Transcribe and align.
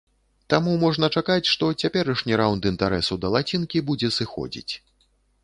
Таму 0.51 0.71
можна 0.83 1.09
чакаць, 1.19 1.49
што 1.55 1.69
цяперашні 1.83 2.33
раўнд 2.41 2.67
інтарэсу 2.71 3.19
да 3.27 3.33
лацінкі 3.37 3.85
будзе 3.93 4.13
сыходзіць. 4.19 4.73